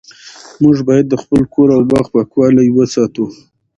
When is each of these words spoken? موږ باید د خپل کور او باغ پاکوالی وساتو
موږ 0.63 0.77
باید 0.87 1.05
د 1.09 1.15
خپل 1.23 1.41
کور 1.53 1.67
او 1.75 1.81
باغ 1.91 2.05
پاکوالی 2.13 2.67
وساتو 2.71 3.25